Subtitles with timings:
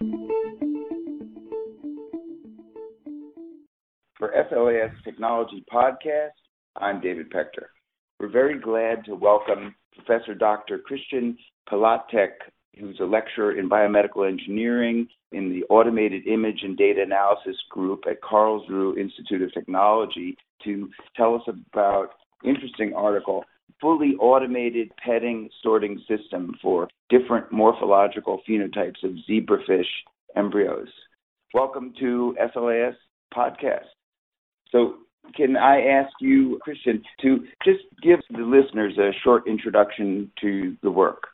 [0.00, 0.06] For
[4.48, 6.30] SLAS Technology Podcast,
[6.76, 7.66] I'm David Pechter.
[8.20, 10.78] We're very glad to welcome Professor Dr.
[10.78, 11.36] Christian
[11.68, 12.30] Pylatiuk,
[12.78, 18.22] who's a lecturer in biomedical engineering in the Automated Image and Data Analysis Group at
[18.22, 22.10] Karlsruhe Institute of Technology, to tell us about
[22.44, 23.44] interesting article
[23.80, 29.86] fully automated pipetting sorting system for different morphological phenotypes of zebrafish
[30.36, 30.88] embryos.
[31.54, 32.94] Welcome to SLAS
[33.34, 33.86] podcast.
[34.70, 34.96] So,
[35.34, 40.90] can I ask you, Christian, to just give the listeners a short introduction to the
[40.90, 41.28] work?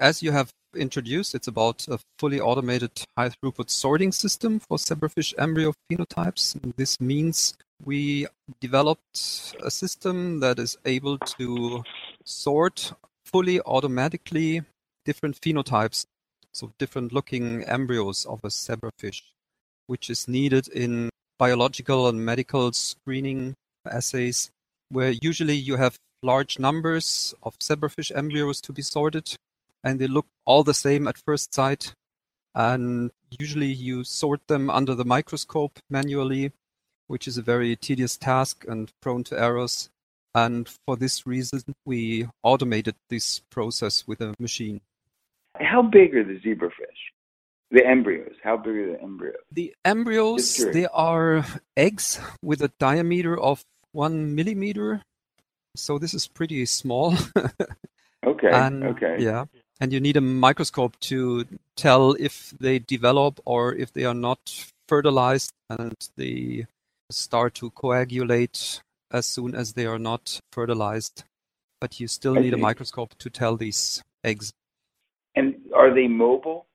[0.00, 5.34] As you have introduced, it's about a fully automated high throughput sorting system for zebrafish
[5.38, 6.56] embryo phenotypes.
[6.76, 8.26] This means we
[8.60, 11.82] developed a system that is able to
[12.24, 12.92] sort
[13.24, 14.62] fully automatically
[15.04, 16.06] different phenotypes,
[16.52, 19.22] so different looking embryos of a zebrafish,
[19.86, 23.54] which is needed in biological and medical screening
[23.90, 24.50] assays,
[24.90, 29.34] where usually you have large numbers of zebrafish embryos to be sorted,
[29.82, 31.94] and they look all the same at first sight.
[32.54, 36.52] And usually you sort them under the microscope manually
[37.12, 39.90] which is a very tedious task and prone to errors.
[40.34, 44.80] And for this reason, we automated this process with a machine.
[45.60, 47.02] How big are the zebrafish?
[47.70, 48.36] The embryos.
[48.42, 49.42] How big are the embryos?
[49.52, 51.44] The embryos, they are
[51.76, 55.02] eggs with a diameter of one millimeter.
[55.76, 57.14] So this is pretty small.
[58.26, 58.50] okay.
[58.50, 59.16] And, okay.
[59.18, 59.44] Yeah.
[59.82, 61.44] And you need a microscope to
[61.76, 66.64] tell if they develop or if they are not fertilized and the
[67.12, 68.80] start to coagulate
[69.10, 71.24] as soon as they are not fertilized.
[71.80, 74.52] But you still need a microscope to tell these eggs.
[75.34, 76.66] And are they mobile?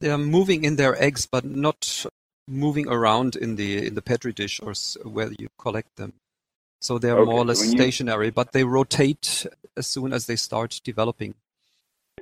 [0.00, 2.06] They are moving in their eggs, but not
[2.48, 4.72] moving around in the in the petri dish or
[5.08, 6.14] where you collect them.
[6.80, 7.30] So they are okay.
[7.30, 8.32] more or less stationary, you...
[8.32, 9.46] but they rotate
[9.76, 11.34] as soon as they start developing.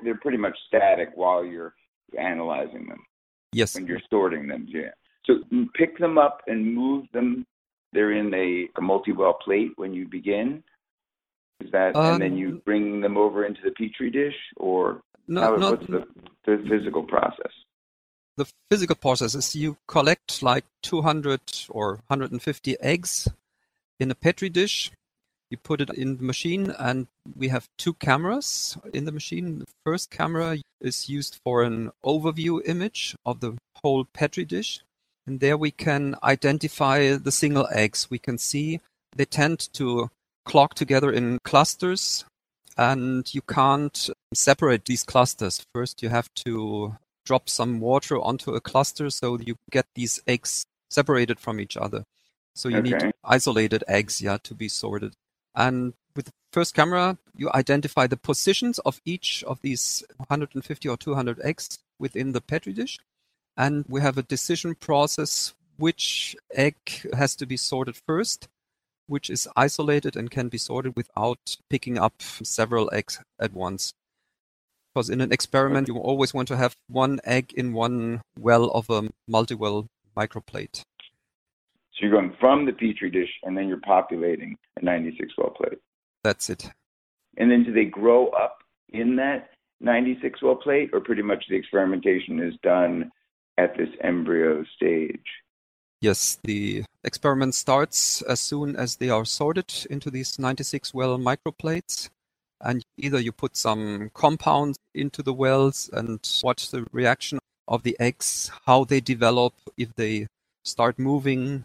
[0.03, 1.75] They're pretty much static while you're
[2.19, 3.05] analyzing them.
[3.53, 3.75] Yes.
[3.75, 4.91] When you're sorting them, yeah.
[5.27, 5.35] So
[5.75, 7.47] pick them up and move them.
[7.93, 10.63] They're in a, a multi-well plate when you begin.
[11.61, 15.03] Is that, um, and then you um, bring them over into the petri dish, or
[15.29, 16.07] no, how, not, what's the,
[16.47, 17.53] the physical process?
[18.37, 23.29] The physical process is you collect like 200 or 150 eggs
[23.99, 24.91] in a petri dish.
[25.51, 29.59] You put it in the machine, and we have two cameras in the machine.
[29.59, 34.81] The first camera is used for an overview image of the whole petri dish.
[35.31, 38.11] And there we can identify the single eggs.
[38.11, 38.81] We can see
[39.15, 40.11] they tend to
[40.45, 42.25] clock together in clusters
[42.77, 45.65] and you can't separate these clusters.
[45.73, 50.65] First, you have to drop some water onto a cluster so you get these eggs
[50.91, 52.03] separated from each other.
[52.57, 52.91] So you okay.
[52.91, 55.15] need isolated eggs, yeah, to be sorted.
[55.55, 60.97] And with the first camera, you identify the positions of each of these 150 or
[60.97, 62.99] 200 eggs within the petri dish
[63.57, 66.77] and we have a decision process which egg
[67.15, 68.49] has to be sorted first,
[69.07, 73.93] which is isolated and can be sorted without picking up several eggs at once.
[74.95, 78.91] Because in an experiment, you always want to have one egg in one well of
[78.91, 79.87] a multi-well
[80.17, 80.83] microplate.
[81.93, 85.79] So you're going from the petri dish and then you're populating a 96 well plate.
[86.25, 86.71] That's it.
[87.37, 88.59] And then do they grow up
[88.91, 89.51] in that
[89.81, 93.11] 96 well plate, or pretty much the experimentation is done
[93.61, 95.27] at this embryo stage?
[96.01, 102.09] Yes, the experiment starts as soon as they are sorted into these 96 well microplates.
[102.63, 107.39] And either you put some compounds into the wells and watch the reaction
[107.69, 110.27] of the eggs, how they develop, if they
[110.65, 111.65] start moving,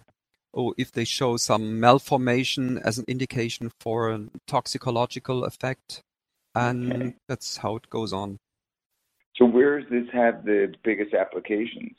[0.54, 6.02] or if they show some malformation as an indication for a toxicological effect.
[6.54, 7.16] And okay.
[7.28, 8.38] that's how it goes on.
[9.38, 11.96] So where does this have the biggest applications?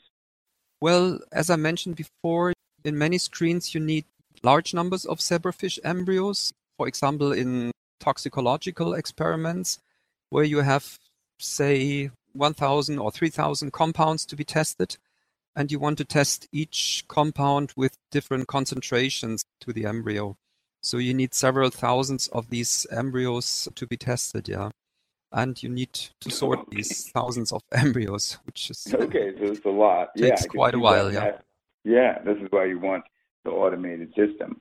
[0.81, 2.53] Well, as I mentioned before,
[2.83, 4.05] in many screens you need
[4.43, 6.53] large numbers of zebrafish embryos.
[6.77, 9.79] For example, in toxicological experiments
[10.29, 10.97] where you have,
[11.39, 14.97] say, 1,000 or 3,000 compounds to be tested,
[15.55, 20.37] and you want to test each compound with different concentrations to the embryo.
[20.81, 24.69] So you need several thousands of these embryos to be tested, yeah
[25.37, 29.33] and you need to sort these thousands of embryos, which is okay.
[29.37, 30.09] So it's a lot.
[30.17, 31.13] Takes yeah, quite a while.
[31.13, 31.37] Yeah.
[31.83, 33.03] Yeah, this is why you want
[33.45, 34.59] the automated system.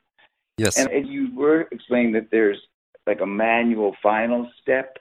[0.58, 0.78] Yes.
[0.78, 2.60] And, and you were explaining that there's
[3.06, 4.98] like a manual final step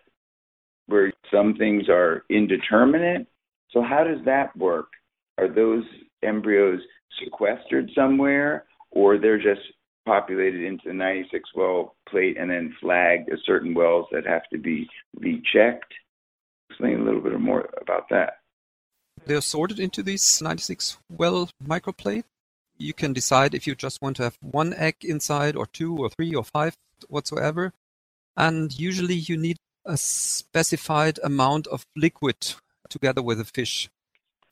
[0.88, 3.28] where some things are indeterminate
[3.71, 4.89] So how does that work?
[5.38, 5.83] Are those
[6.24, 6.80] embryos
[7.21, 9.62] sequestered somewhere, or they're just
[10.06, 14.57] populated into the 96 well plate and then flagged as certain wells that have to
[14.57, 14.88] be
[15.19, 15.94] rechecked?
[16.69, 18.38] Explain a little bit more about that.
[19.25, 22.24] They're sorted into these 96 well microplate.
[22.78, 26.10] You can decide if you just want to have one egg inside, or two, or
[26.10, 26.75] three, or five,
[27.07, 27.72] whatsoever.
[28.36, 32.56] And usually you need a specified amount of liquid
[32.90, 33.90] together with the fish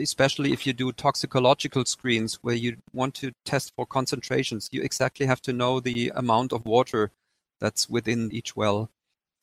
[0.03, 5.25] especially if you do toxicological screens where you want to test for concentrations, you exactly
[5.25, 7.11] have to know the amount of water
[7.59, 8.89] that's within each well.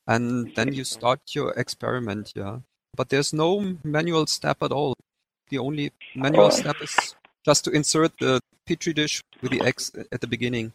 [0.07, 2.59] And then you start your experiment, yeah.
[2.95, 4.95] But there's no manual step at all.
[5.49, 6.49] The only manual oh.
[6.49, 7.15] step is
[7.45, 10.73] just to insert the petri dish with the eggs at the beginning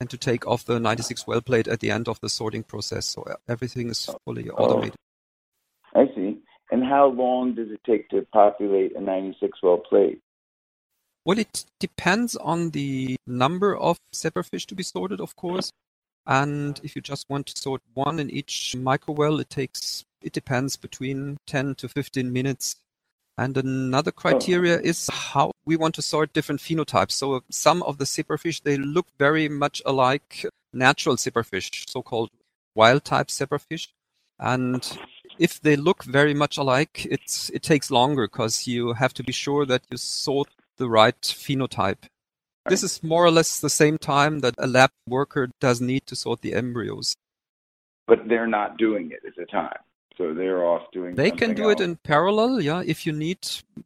[0.00, 3.06] and to take off the 96 well plate at the end of the sorting process.
[3.06, 4.18] So uh, everything is oh.
[4.24, 4.96] fully automated.
[5.94, 6.38] Oh, I see.
[6.70, 10.20] And how long does it take to populate a 96 well plate?
[11.24, 15.72] Well, it depends on the number of zebrafish to be sorted, of course.
[16.26, 20.32] And if you just want to sort one in each micro well, it takes, it
[20.32, 22.76] depends between 10 to 15 minutes.
[23.38, 24.20] And another oh.
[24.20, 24.82] criteria oh.
[24.84, 27.12] is how we want to sort different phenotypes.
[27.12, 32.30] So some of the zebrafish, they look very much alike natural zebrafish, so-called
[32.74, 33.88] wild type zebrafish.
[34.38, 34.98] And
[35.38, 39.32] if they look very much alike, it's, it takes longer because you have to be
[39.32, 42.04] sure that you sort the right phenotype.
[42.68, 46.16] This is more or less the same time that a lab worker does need to
[46.16, 47.14] sort the embryos.
[48.06, 49.78] But they're not doing it at the time.
[50.16, 51.80] So they're off doing They can do else.
[51.80, 53.38] it in parallel, yeah, if you need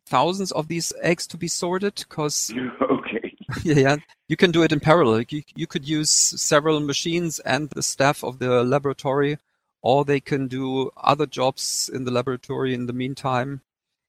[0.06, 2.52] thousands of these eggs to be sorted, because
[2.82, 3.36] okay.
[3.64, 3.96] yeah,
[4.28, 5.24] you can do it in parallel.
[5.28, 9.38] You, you could use several machines and the staff of the laboratory
[9.82, 13.62] or they can do other jobs in the laboratory in the meantime.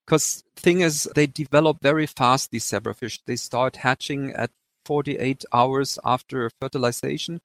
[0.05, 3.19] Because thing is, they develop very fast, these zebrafish.
[3.25, 4.51] They start hatching at
[4.85, 7.41] 48 hours after fertilization.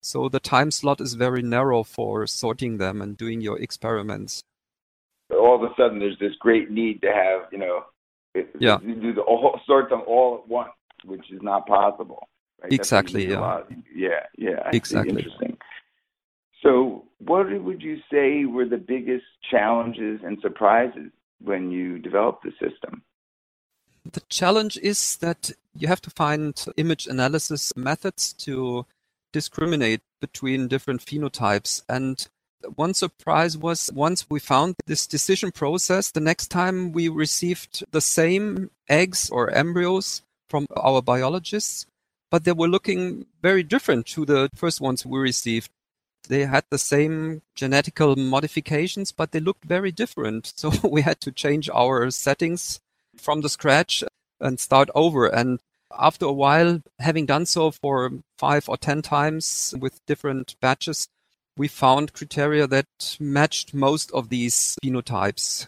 [0.00, 4.44] So the time slot is very narrow for sorting them and doing your experiments.
[5.30, 7.84] All of a sudden, there's this great need to have, you know,
[8.58, 8.78] yeah.
[8.82, 10.70] you do the all, sort them all at once,
[11.04, 12.28] which is not possible.
[12.62, 12.72] Right?
[12.72, 13.28] Exactly.
[13.28, 13.62] Yeah.
[13.94, 14.08] Yeah.
[14.38, 14.62] Yeah.
[14.64, 15.22] I exactly.
[15.22, 15.55] Interesting.
[16.62, 21.10] So, what would you say were the biggest challenges and surprises
[21.42, 23.02] when you developed the system?
[24.12, 28.86] The challenge is that you have to find image analysis methods to
[29.32, 31.82] discriminate between different phenotypes.
[31.88, 32.26] And
[32.74, 38.00] one surprise was once we found this decision process, the next time we received the
[38.00, 41.86] same eggs or embryos from our biologists,
[42.30, 45.70] but they were looking very different to the first ones we received
[46.28, 50.52] they had the same genetical modifications, but they looked very different.
[50.56, 52.80] So we had to change our settings
[53.16, 54.04] from the scratch
[54.40, 55.26] and start over.
[55.26, 55.60] And
[55.98, 61.08] after a while, having done so for five or 10 times with different batches,
[61.56, 65.66] we found criteria that matched most of these phenotypes.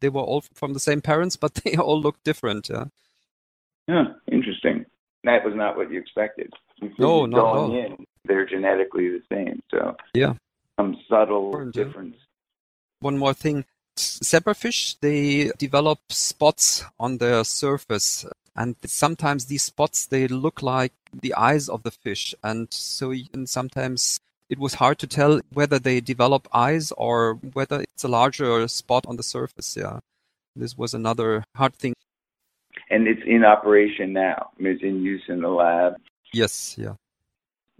[0.00, 2.68] They were all from the same parents, but they all looked different.
[2.68, 2.84] Yeah.
[3.88, 4.84] Yeah, interesting.
[5.24, 6.52] That was not what you expected.
[6.76, 9.60] You no, not going in, they're genetically the same.
[9.70, 10.34] So yeah,
[10.78, 12.16] some subtle difference.
[13.00, 13.64] One more thing.
[13.96, 18.24] Zebrafish, they develop spots on their surface
[18.58, 22.34] and sometimes these spots they look like the eyes of the fish.
[22.42, 24.18] And so and sometimes
[24.50, 29.06] it was hard to tell whether they develop eyes or whether it's a larger spot
[29.06, 29.76] on the surface.
[29.76, 30.00] Yeah.
[30.56, 31.94] This was another hard thing.
[32.90, 34.50] And it's in operation now.
[34.58, 35.94] It's in use in the lab.
[36.32, 36.94] Yes yeah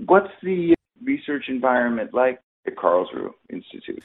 [0.06, 4.04] What's the research environment like at Karlsruhe Institute?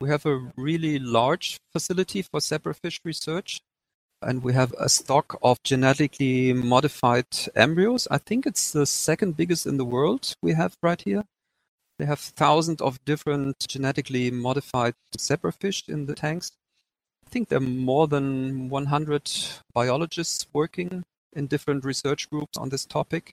[0.00, 3.60] We have a really large facility for zebrafish research,
[4.20, 8.08] and we have a stock of genetically modified embryos.
[8.10, 11.22] I think it's the second biggest in the world we have right here.
[11.98, 16.50] They have thousands of different genetically modified zebrafish in the tanks.
[17.24, 19.30] I think there are more than 100
[19.72, 21.04] biologists working
[21.34, 23.32] in different research groups on this topic.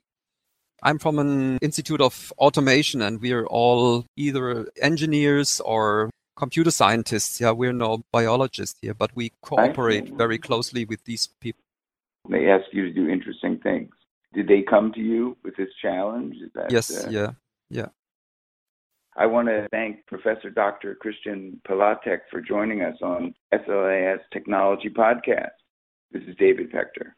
[0.83, 7.39] I'm from an institute of automation and we're all either engineers or computer scientists.
[7.39, 11.61] Yeah, we're no biologists here, but we cooperate very closely with these people.
[12.29, 13.91] They ask you to do interesting things.
[14.33, 16.35] Did they come to you with this challenge?
[16.55, 17.31] That, yes, uh, yeah,
[17.69, 17.87] yeah.
[19.17, 20.95] I want to thank Professor Dr.
[20.95, 25.49] Christian Pylatiuk for joining us on SLAS Technology Podcast.
[26.11, 27.11] This is David Pechter.